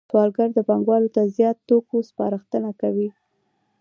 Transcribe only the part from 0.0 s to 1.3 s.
سوداګر پانګوالو ته